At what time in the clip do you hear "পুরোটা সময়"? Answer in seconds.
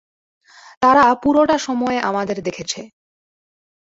1.23-1.97